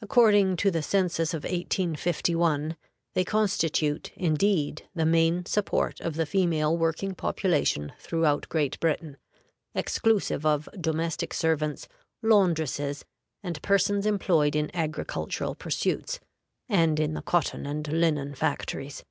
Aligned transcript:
According 0.00 0.56
to 0.56 0.70
the 0.70 0.82
census 0.82 1.34
of 1.34 1.42
1851, 1.42 2.74
they 3.12 3.22
constitute, 3.22 4.10
indeed, 4.16 4.88
the 4.94 5.04
main 5.04 5.44
support 5.44 6.00
of 6.00 6.14
the 6.14 6.24
female 6.24 6.74
working 6.74 7.14
population 7.14 7.92
throughout 7.98 8.48
Great 8.48 8.80
Britain, 8.80 9.18
exclusive 9.74 10.46
of 10.46 10.70
domestic 10.80 11.34
servants, 11.34 11.86
laundresses, 12.22 13.04
and 13.42 13.60
persons 13.60 14.06
employed 14.06 14.56
in 14.56 14.70
agricultural 14.74 15.54
pursuits, 15.54 16.18
and 16.70 16.98
in 16.98 17.12
the 17.12 17.20
cotton 17.20 17.66
and 17.66 17.86
linen 17.88 18.34
factories. 18.34 19.04